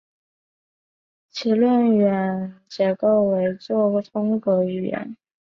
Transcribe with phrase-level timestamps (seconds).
[1.29, 5.15] 其论元结构为作通格语言。